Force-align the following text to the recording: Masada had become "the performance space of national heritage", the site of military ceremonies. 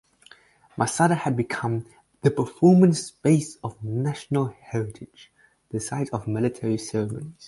Masada 0.77 1.13
had 1.13 1.37
become 1.37 1.85
"the 2.23 2.31
performance 2.31 3.03
space 3.03 3.57
of 3.63 3.83
national 3.83 4.47
heritage", 4.47 5.31
the 5.69 5.79
site 5.79 6.09
of 6.09 6.27
military 6.27 6.75
ceremonies. 6.79 7.33